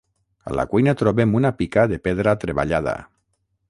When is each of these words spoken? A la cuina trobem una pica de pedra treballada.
A 0.51 0.53
la 0.59 0.65
cuina 0.71 0.95
trobem 1.03 1.37
una 1.41 1.53
pica 1.61 1.87
de 1.95 2.03
pedra 2.09 2.37
treballada. 2.47 3.01